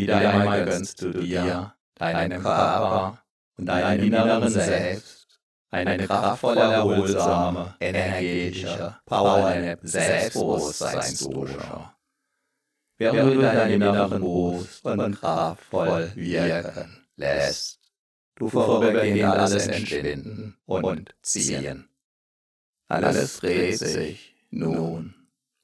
Wieder 0.00 0.18
einmal 0.18 0.64
gönnst 0.64 1.02
du 1.02 1.10
dir, 1.10 1.74
deinem 1.94 2.42
Körper 2.42 3.22
und 3.58 3.66
deinem 3.66 4.06
inneren 4.06 4.48
Selbst. 4.48 5.20
Eine 5.72 6.04
kraftvolle, 6.04 6.60
erholsame, 6.60 7.76
energetische, 7.78 8.96
powernap 9.04 9.78
Selbstbewusstseinsdusche. 9.82 11.90
Während 12.96 13.34
du 13.34 13.40
deinen 13.40 13.70
inneren 13.72 14.10
bewusst 14.10 14.84
und 14.84 15.20
kraftvoll 15.20 16.10
wirken 16.14 17.06
lässt, 17.16 17.78
du 18.36 18.48
vorübergehend 18.48 19.24
alles 19.24 19.68
entschwinden 19.68 20.56
und 20.64 21.14
ziehen. 21.22 21.88
Alles 22.88 23.38
dreht 23.38 23.78
sich 23.78 24.34
nun 24.50 25.14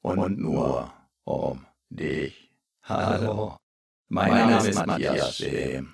und 0.01 0.39
nur 0.39 0.93
um 1.25 1.65
dich. 1.89 2.51
Hallo, 2.83 3.57
mein 4.09 4.31
Name 4.31 4.67
ist 4.67 4.85
Matthias 4.85 5.37
Schem 5.37 5.93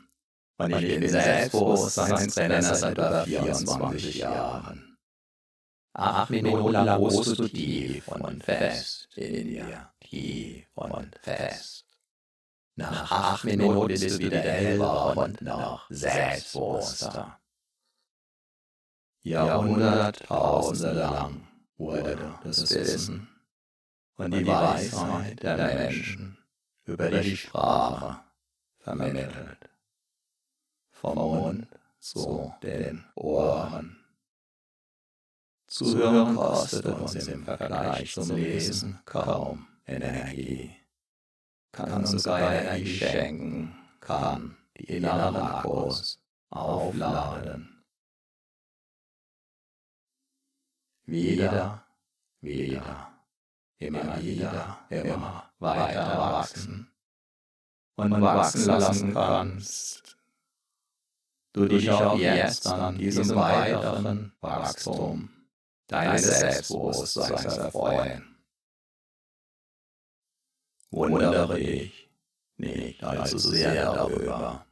und 0.58 0.72
ich 0.72 1.00
bin 1.00 1.10
Selbstbewusstseinstrainer 1.10 2.62
seit 2.62 2.98
über 2.98 3.26
24 3.26 4.16
Jahren. 4.16 4.98
Acht 5.94 6.30
Minuten 6.32 6.72
lang 6.72 6.90
ruhst 6.90 7.38
du 7.38 7.48
tief 7.48 8.08
und 8.08 8.44
fest 8.44 9.10
in 9.16 9.48
dir, 9.48 9.94
tief 10.00 10.68
und 10.76 11.16
fest. 11.22 11.86
Nach 12.76 13.12
acht 13.12 13.44
Minuten 13.44 13.88
bist 13.88 14.10
du 14.10 14.18
wieder 14.20 14.40
hellwach 14.40 15.16
und 15.16 15.42
noch 15.42 15.86
selbstbewusster. 15.90 17.40
Jahrhunderttausende 19.22 20.94
lang 20.94 21.48
wurde 21.78 22.40
das 22.44 22.74
Wissen 22.74 23.30
und 24.16 24.32
die 24.32 24.46
Weisheit 24.46 25.44
der 25.44 25.58
Menschen 25.58 26.43
über 26.86 27.10
die 27.10 27.38
Sprache 27.38 28.22
vermittelt. 28.80 29.70
Vom 30.92 31.16
Mund 31.16 31.68
zu 32.00 32.54
den 32.62 33.04
Ohren. 33.16 33.98
Zuhören 35.68 36.36
kostet 36.36 36.86
uns 36.86 37.16
im 37.16 37.44
Vergleich 37.44 38.14
zum 38.14 38.36
Lesen 38.36 39.00
kaum 39.06 39.68
Energie, 39.86 40.76
kann 41.72 41.92
uns 41.94 42.12
sogar 42.12 42.54
Energie 42.54 42.98
schenken, 42.98 43.76
kann 44.00 44.58
die 44.78 44.86
inneren 44.86 45.36
Akkus 45.36 46.20
aufladen. 46.50 47.74
wieder, 51.06 51.86
wieder, 52.42 53.12
immer 53.78 54.22
wieder, 54.22 54.80
immer 54.90 55.43
weiter 55.64 56.18
wachsen 56.18 56.92
und 57.96 58.22
wachsen 58.22 58.66
lassen 58.66 59.14
kannst. 59.14 60.18
Du 61.54 61.68
dich 61.68 61.90
auch 61.90 62.18
jetzt 62.18 62.68
an 62.68 62.98
diesem 62.98 63.36
weiteren 63.36 64.34
Wachstum 64.42 65.30
deines 65.88 66.40
Selbstbewusstseins 66.40 67.58
erfreuen. 67.58 68.36
Wundere 70.90 71.56
dich 71.56 72.10
nicht 72.58 73.04
allzu 73.04 73.38
sehr 73.38 73.86
darüber, 73.86 74.66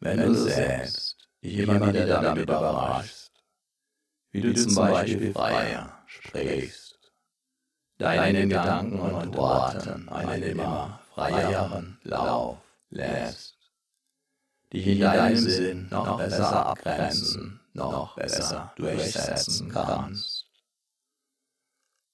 wenn 0.00 0.20
du 0.20 0.34
selbst 0.34 1.28
dich 1.42 1.58
immer 1.58 1.86
wieder 1.88 2.06
damit 2.06 2.42
überraschst, 2.42 3.32
wie 4.30 4.40
du 4.40 4.54
zum 4.54 4.74
Beispiel 4.74 5.32
freier 5.32 6.02
sprichst, 6.06 6.83
deinen 7.98 8.48
Gedanken 8.48 8.98
und 8.98 9.36
Worten 9.36 10.08
einen 10.08 10.42
immer 10.42 11.00
freieren 11.14 11.98
Lauf 12.02 12.58
lässt, 12.90 13.56
dich 14.72 14.86
in 14.86 15.00
deinem 15.00 15.36
Sinn 15.36 15.88
noch 15.90 16.18
besser 16.18 16.66
abgrenzen, 16.66 17.60
noch 17.72 18.16
besser 18.16 18.72
durchsetzen 18.76 19.68
kannst. 19.68 20.46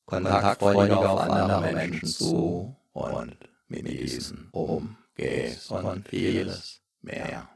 Kontaktfreudig 0.07 0.97
auf 0.97 1.21
andere 1.21 1.73
Menschen 1.73 2.09
zu 2.09 2.77
und 2.93 3.37
mit 3.69 3.87
diesen 3.87 4.49
umgehst 4.51 5.71
und 5.71 6.09
vieles 6.09 6.81
mehr 7.01 7.49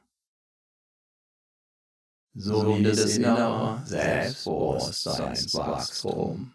sowie 2.35 2.83
das 2.83 3.17
innere 3.17 3.81
Selbstbewusstseinswachstum. 3.85 6.54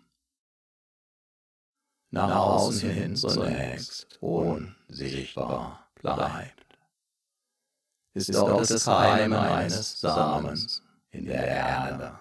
Nach 2.11 2.35
außen 2.35 2.89
hin 2.89 3.15
zunächst 3.15 4.17
unsichtbar 4.21 5.87
bleibt, 5.95 6.77
ist 8.13 8.33
dort 8.33 8.69
das 8.69 8.85
Keim 8.85 9.33
eines 9.33 9.99
Samens 9.99 10.81
in 11.11 11.25
der 11.25 11.47
Erde. 11.47 12.19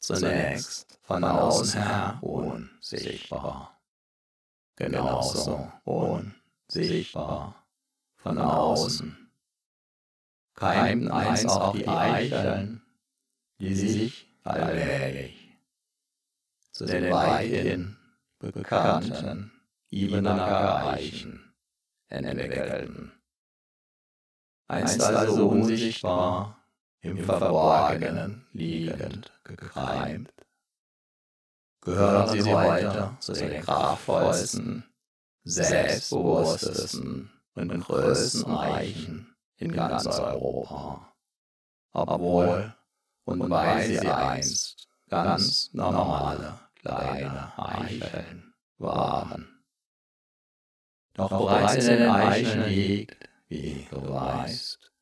Zunächst 0.00 0.98
von 1.02 1.22
außen 1.24 1.82
her 1.82 2.18
unsichtbar, 2.20 3.80
genauso 4.76 5.72
unsichtbar 5.84 7.66
von 8.16 8.38
außen. 8.38 9.30
Keimten 10.54 11.10
einst 11.10 11.48
auch 11.48 11.72
die 11.72 11.86
Eicheln 11.86 12.82
die 13.60 13.74
sich 13.74 14.26
allmählich 14.44 15.58
zu 16.72 16.86
den 16.86 17.10
weithin 17.10 17.97
bekannten 18.38 19.52
Ibenacker 19.90 20.86
Eichen 20.88 21.54
entwickelten. 22.08 23.12
Einst 24.68 25.00
also 25.00 25.48
unsichtbar, 25.48 26.62
im 27.00 27.18
Verborgenen 27.18 28.46
liegend 28.52 29.32
gekreimt, 29.44 30.32
gehören 31.80 32.28
sie 32.28 32.52
heute 32.52 33.16
zu 33.20 33.32
den 33.32 33.62
kraftvollsten, 33.62 34.84
selbstbewusstesten 35.44 37.30
und 37.54 37.80
größten 37.80 38.54
Eichen 38.56 39.34
in 39.56 39.72
ganz 39.72 40.06
Europa, 40.06 41.14
obwohl 41.92 42.74
und 43.24 43.48
weil 43.50 43.86
sie 43.86 43.98
einst 44.00 44.88
ganz 45.08 45.72
normale 45.72 46.67
kleine 46.80 47.52
Eicheln 47.58 48.54
waren. 48.78 49.62
Doch 51.14 51.30
bereits 51.30 51.86
in 51.86 51.98
den 51.98 52.10
Eicheln 52.10 52.68
liegt, 52.68 53.28
wie 53.48 53.86
du 53.90 54.08
weißt, 54.08 54.92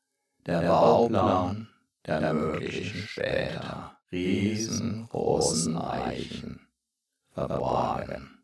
der 0.47 0.62
Bauplan 0.62 1.69
der 2.06 2.32
möglichen 2.32 3.03
später 3.06 3.98
riesengroßen 4.12 5.76
Eichen 5.76 6.69
verborgen. 7.32 8.38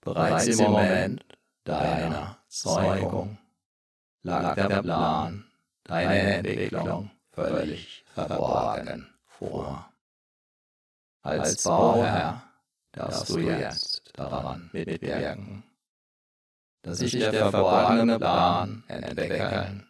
Bereits 0.00 0.46
im 0.46 0.58
Moment 0.70 1.24
deiner 1.64 2.38
Zeugung 2.48 3.38
lag 4.22 4.54
der 4.54 4.82
Plan 4.82 5.44
deiner 5.84 6.14
Entwicklung 6.14 7.10
völlig 7.32 8.04
verborgen 8.14 9.12
vor. 9.26 9.92
Als 11.22 11.64
Bauherr 11.64 12.42
darfst 12.92 13.28
du 13.28 13.38
jetzt 13.40 14.02
daran 14.14 14.70
mitwirken, 14.72 15.62
dass 16.82 16.98
sich 16.98 17.12
der 17.12 17.50
verborgene 17.50 18.18
Plan 18.18 18.84
entwickeln, 18.88 19.86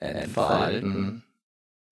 entfalten 0.00 1.24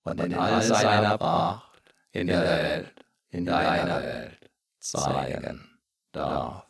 und 0.05 0.21
in 0.21 0.35
all 0.35 0.63
seiner 0.63 1.17
Pracht 1.17 1.83
in 2.13 2.27
der 2.27 2.43
Welt, 2.43 3.07
in 3.31 3.47
deiner 3.47 4.03
Welt 4.03 4.51
zeigen 4.81 5.79
darf. 6.13 6.67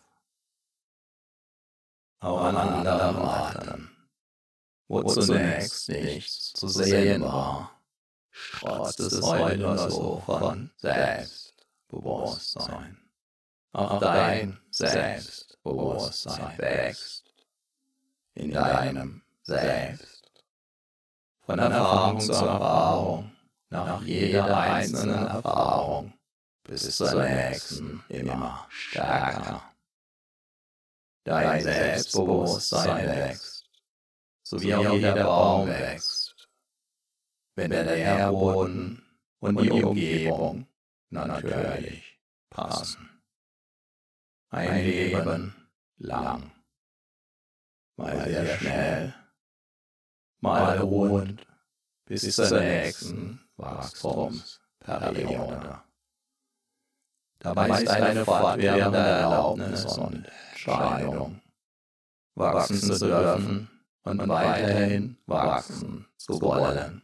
Auch 2.21 2.45
an 2.45 2.57
anderen 2.57 3.17
Orten, 3.17 3.91
wo 4.87 5.03
zunächst 5.03 5.89
nichts 5.89 6.53
zu 6.53 6.69
sehen 6.69 7.23
war, 7.23 7.83
trotz 8.61 8.95
des 8.95 9.21
heute 9.21 9.91
so 9.91 10.23
von 10.25 10.71
Selbstbewusstsein. 11.93 12.99
Auch 13.73 14.01
dein 14.01 14.59
Selbstbewusstsein 14.71 16.59
wächst 16.59 17.25
in 18.35 18.51
deinem 18.51 19.23
Selbst. 19.43 20.33
Von 21.41 21.59
Erfahrung 21.59 22.21
zu 22.21 22.33
Erfahrung, 22.33 23.33
nach 23.69 24.03
jeder 24.03 24.57
einzelnen 24.57 25.27
Erfahrung 25.27 26.15
bis 26.63 26.97
zur 26.97 27.23
nächsten 27.23 28.03
immer 28.09 28.67
stärker. 28.71 29.63
Dein 31.25 31.63
Selbstbewusstsein 31.63 33.07
wächst, 33.07 33.69
so 34.43 34.61
wie 34.63 34.75
auch 34.75 34.93
jeder 34.93 35.25
Baum 35.25 35.67
wächst 35.69 36.23
wenn 37.55 37.71
der 37.71 37.85
Nährboden 37.85 39.03
und 39.41 39.61
die 39.61 39.71
Umgebung 39.71 40.67
natürlich. 41.13 42.19
Passen. 42.51 43.09
Ein 44.51 44.85
Leben 44.85 45.55
lang. 45.97 46.53
mal 47.97 48.25
sehr 48.25 48.59
schnell, 48.59 49.15
mal 50.41 50.79
ruhend, 50.79 51.47
bis 52.07 52.35
zur 52.35 52.61
nächsten 52.61 53.41
Wachstumsperiode. 53.57 55.83
Dabei 57.39 57.83
ist 57.83 57.89
eine 57.89 58.25
fortwährende 58.25 58.99
Erlaubnis 58.99 59.85
und 59.97 60.27
Entscheidung, 60.51 61.41
wachsen 62.35 62.81
zu 62.81 62.99
dürfen 62.99 63.71
und 64.05 64.29
weiterhin 64.29 65.17
wachsen 65.27 66.07
zu 66.17 66.41
wollen. 66.41 67.03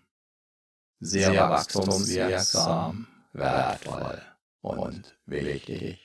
Sehr 1.01 1.35
wachstumswirksam, 1.35 3.07
wertvoll 3.39 4.23
und 4.61 5.19
wichtig. 5.27 5.99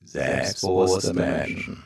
Selbstbewusste 0.00 1.12
Menschen 1.12 1.84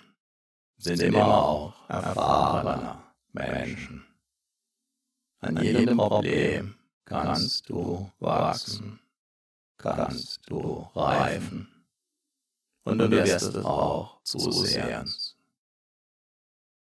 sind 0.77 1.01
immer 1.03 1.27
auch 1.27 1.89
erfahrene 1.89 3.03
Menschen. 3.33 4.07
An 5.41 5.57
jedem 5.57 5.97
Problem 5.97 6.77
kannst 7.05 7.69
du 7.69 8.11
wachsen, 8.21 9.01
kannst 9.77 10.49
du 10.49 10.87
reifen 10.95 11.69
und 12.85 12.99
du 12.99 13.11
wirst 13.11 13.43
es 13.43 13.57
auch 13.65 14.23
zusehen. 14.23 15.13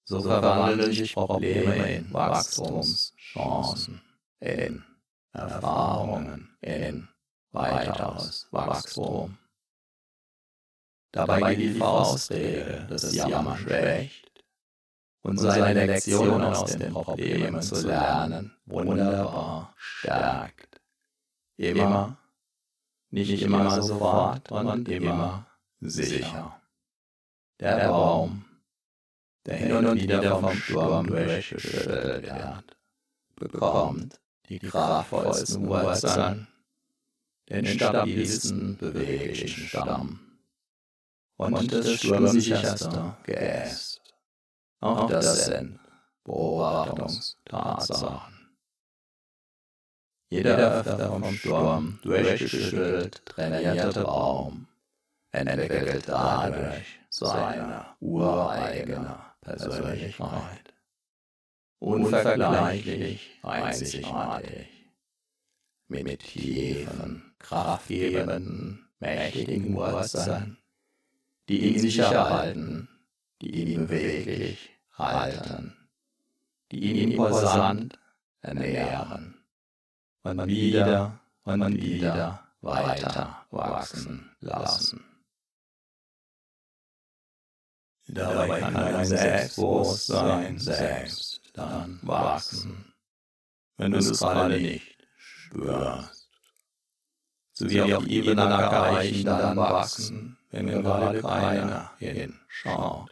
So 0.04 0.22
verwandeln 0.22 0.92
sich 0.92 1.12
Probleme 1.12 1.96
in 1.96 2.12
Wachstumschancen, 2.12 4.00
in 4.40 4.84
Erfahrungen, 5.32 6.56
in 6.60 7.08
weiteres 7.52 8.48
Wachstum. 8.50 9.38
Dabei 11.12 11.54
geht 11.54 11.74
die 11.74 11.78
Faustregel, 11.78 12.86
dass 12.88 13.14
Jammern 13.14 13.56
schwächt 13.56 14.44
und 15.22 15.38
seine 15.38 15.86
Lektionen 15.86 16.42
aus 16.42 16.76
den 16.76 16.92
Problemen 16.92 17.62
zu 17.62 17.86
lernen 17.86 18.56
wunderbar 18.66 19.74
stärkt. 19.76 20.80
Immer, 21.56 22.18
nicht 23.10 23.42
immer 23.42 23.82
sofort 23.82 24.52
und 24.52 24.88
immer 24.88 25.46
sicher. 25.80 26.60
Der 27.58 27.88
Baum, 27.88 28.44
der 29.46 29.56
hin 29.56 29.86
und 29.86 29.94
wieder 30.00 30.38
vom 30.38 30.54
Sturm 30.54 31.06
durchgeschüttelt 31.06 32.24
wird, 32.24 32.76
bekommt 33.36 34.20
die 34.48 34.58
kraftvollsten 34.58 35.66
Wurzeln, 35.66 36.48
den 37.48 37.66
stabilsten 37.66 38.76
beweglichen 38.78 39.68
Stamm 39.68 40.20
und 41.36 41.72
das 41.72 41.94
sturmsicherste 41.94 43.16
Geäst. 43.24 44.02
Auch 44.80 45.08
das 45.08 45.46
sind 45.46 45.78
Beobachtungstatsachen. 46.24 48.36
Jeder 50.28 50.58
öfter 50.58 51.08
vom 51.08 51.34
Sturm 51.34 51.98
durchgeschüttelt 52.02 53.24
trainierte 53.26 54.02
Baum 54.02 54.66
entwickelt 55.30 56.08
dadurch 56.08 56.98
seine 57.10 57.86
ureigene 58.00 59.18
Persönlichkeit. 59.40 60.65
Unvergleichlich 61.78 63.38
einzigartig. 63.42 64.68
Mit 65.88 66.20
tiefen, 66.20 67.34
kraftgebenden, 67.38 68.88
mächtigen 68.98 69.74
Wurzeln 69.74 70.58
die 71.48 71.74
ihn 71.74 71.78
sicher 71.78 72.30
halten, 72.30 72.88
die 73.40 73.72
ihn 73.72 73.86
beweglich 73.86 74.70
halten, 74.92 75.76
die 76.70 76.80
ihn 76.80 77.12
imposant 77.12 77.98
ernähren 78.40 79.34
und 80.22 80.46
wieder 80.46 81.20
und 81.44 81.76
wieder 81.76 82.42
weiter 82.60 83.46
wachsen 83.50 84.30
lassen. 84.40 85.04
Dabei 88.08 88.60
kann 88.60 88.74
dein 88.74 89.04
Selbstbewusstsein 89.04 90.58
selbst 90.58 91.35
dann 91.56 91.98
wachsen, 92.02 92.94
wenn 93.76 93.92
du 93.92 93.98
es 93.98 94.18
gerade 94.18 94.60
nicht 94.60 94.96
spürst. 95.16 96.28
So 97.52 97.70
wie 97.70 97.94
auf 97.94 98.06
Ebene 98.06 98.42
erreichen 98.42 99.24
dann 99.24 99.56
wachsen, 99.56 100.38
wenn 100.50 100.66
gerade 100.66 101.22
keiner 101.22 101.90
hinschaut. 101.98 103.10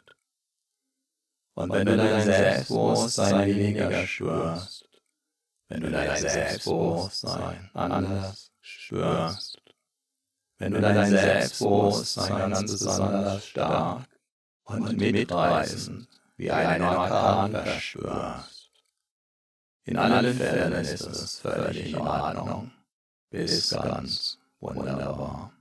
Und 1.55 1.73
wenn 1.73 1.87
du 1.87 1.97
dein 1.97 2.23
Selbstbewusstsein 2.23 3.47
weniger 3.47 4.07
spürst, 4.07 4.89
wenn 5.69 5.81
du 5.81 5.91
dein 5.91 6.17
Selbstbewusstsein 6.17 7.71
anders 7.73 8.53
spürst, 8.61 9.63
wenn 10.59 10.73
du 10.73 10.81
dein 10.81 11.09
Selbstbewusstsein 11.09 12.51
ganz 12.51 12.71
besonders 12.71 13.47
stark 13.47 14.05
und 14.65 14.97
mitreißend 14.99 16.09
wie 16.37 16.51
ein 16.51 16.83
Orkan 16.83 17.53
verspürst. 17.53 18.73
In 19.85 19.97
allen 19.99 20.37
Fällen 20.37 20.73
ist 20.73 21.03
es 21.03 21.39
völlig 21.41 21.93
in 21.93 21.97
Ordnung, 21.97 22.73
bis 23.31 23.71
ganz 23.71 24.39
wunderbar. 24.61 25.53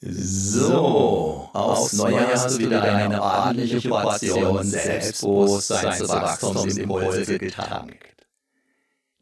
So, 0.00 1.50
aufs 1.52 1.92
Neue 1.94 2.28
hast 2.28 2.54
du 2.54 2.58
wieder 2.58 2.82
eine 2.82 3.20
ordentliche 3.20 3.88
Portion 3.88 4.64
Selbstbewusstseinswachstumsimpulse 4.64 7.38
getankt. 7.38 8.28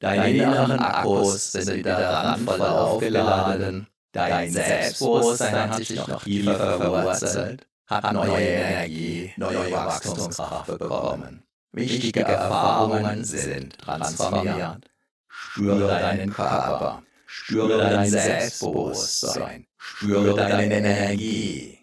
Deine 0.01 0.31
inneren 0.31 0.81
Akkus 0.81 1.53
sind 1.53 1.77
wieder 1.77 1.97
randvoll 1.97 2.61
aufgeladen, 2.61 3.87
dein 4.13 4.53
Selbstbewusstsein 4.53 5.71
hat 5.71 5.77
sich 5.77 5.95
noch 5.95 6.25
tiefer 6.25 6.79
verwurzelt, 6.79 7.69
hat 7.87 8.13
neue 8.13 8.39
Energie, 8.39 9.33
neue 9.37 9.71
Wachstumskraft 9.73 10.79
bekommen. 10.79 11.43
Wichtige 11.73 12.23
Erfahrungen 12.23 13.25
sind 13.25 13.79
transformiert. 13.79 14.91
Spüre 15.29 15.89
deinen 15.89 16.33
Körper, 16.33 17.03
spüre 17.27 17.79
dein 17.79 18.09
Selbstbewusstsein, 18.09 19.67
Spüre 19.77 20.35
deine 20.35 20.75
Energie. 20.75 21.79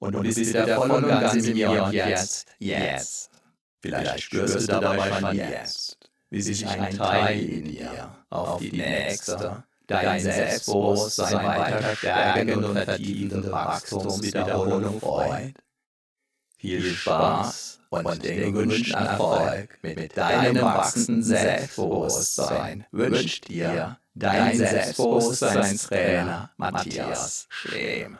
Und 0.00 0.14
du 0.14 0.22
bist 0.22 0.38
wieder 0.38 0.76
voll 0.76 0.90
und 0.90 1.08
ganz 1.08 1.34
in 1.34 1.54
mir 1.54 1.82
und 1.82 1.92
jetzt, 1.92 2.48
jetzt. 2.58 3.30
Vielleicht 3.80 4.20
spürst 4.20 4.68
du 4.68 4.80
dabei 4.80 5.20
schon 5.20 5.36
jetzt, 5.36 5.98
wie 6.30 6.42
sich 6.42 6.66
ein 6.66 6.96
Teil 6.96 7.40
in 7.40 7.64
dir 7.64 8.16
auf 8.30 8.60
die 8.60 8.72
nächste, 8.72 9.64
dein 9.88 10.20
Selbstbewusstsein 10.20 11.44
weiter 11.44 11.96
stärkende 11.96 12.68
und 12.68 12.78
vertiefende 12.78 13.50
Wachstumswiederholung 13.50 15.00
freut. 15.00 15.54
Viel 16.56 16.82
Spaß 16.82 17.80
und 17.90 18.24
den 18.24 18.52
gewünschten 18.52 18.94
Erfolg 18.94 19.78
mit 19.82 20.16
deinem 20.16 20.62
wachsenden 20.62 21.22
Selbstbewusstsein 21.22 22.84
wünscht 22.92 23.48
dir 23.48 23.98
dein 24.14 24.56
Selbstbewusstseinstrainer 24.56 26.50
Matthias 26.56 27.46
Schlehm. 27.48 28.18